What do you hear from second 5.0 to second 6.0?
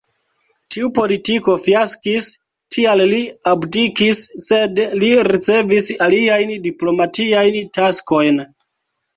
li ricevis